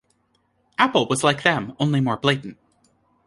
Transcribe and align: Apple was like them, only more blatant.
Apple 0.79 1.05
was 1.07 1.23
like 1.23 1.43
them, 1.43 1.75
only 1.79 1.99
more 2.01 2.17
blatant. 2.17 2.57